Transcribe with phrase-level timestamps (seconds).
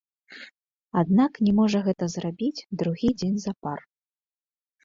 [1.01, 3.79] Аднак, не можа гэта зрабіць другі дзень запар.